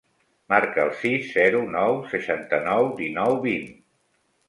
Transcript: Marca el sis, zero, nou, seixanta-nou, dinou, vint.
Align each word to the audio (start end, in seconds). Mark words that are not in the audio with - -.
Marca 0.53 0.81
el 0.85 0.89
sis, 1.01 1.27
zero, 1.35 1.61
nou, 1.77 2.01
seixanta-nou, 2.17 2.93
dinou, 3.05 3.39
vint. 3.49 3.73